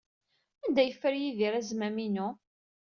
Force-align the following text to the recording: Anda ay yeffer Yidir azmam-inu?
Anda 0.65 0.79
ay 0.81 0.87
yeffer 0.89 1.13
Yidir 1.21 1.53
azmam-inu? 1.59 2.27